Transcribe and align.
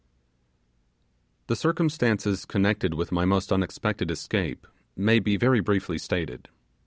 The 1.45 1.55
circumstances 1.55 2.45
connected 2.45 2.95
with 2.95 3.11
my 3.11 3.23
most 3.23 3.51
unexpected 3.51 4.09
escape 4.09 4.65
may 4.97 5.19
be 5.19 5.37
very 5.37 5.59
briefly 5.59 5.99
stated. 5.99 6.49